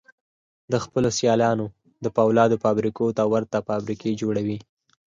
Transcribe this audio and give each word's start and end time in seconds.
د 0.71 0.73
خپلو 0.83 1.09
سيالانو 1.19 1.65
د 2.03 2.05
پولادو 2.15 2.61
فابريکو 2.63 3.05
ته 3.17 3.23
ورته 3.33 3.57
فابريکې 3.67 4.11
جوړوي. 4.21 4.57